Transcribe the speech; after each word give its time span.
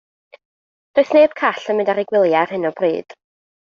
Does 0.97 1.13
neb 1.17 1.35
call 1.41 1.69
yn 1.73 1.79
mynd 1.81 1.93
ar 1.95 2.03
eu 2.05 2.09
gwyliau 2.13 2.43
ar 2.47 2.53
hyn 2.57 2.71
o 2.73 2.77
bryd. 2.83 3.21